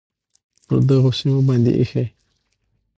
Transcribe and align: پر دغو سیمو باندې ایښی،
پر 0.65 0.77
دغو 0.89 1.11
سیمو 1.19 1.41
باندې 1.47 1.71
ایښی، 1.79 2.05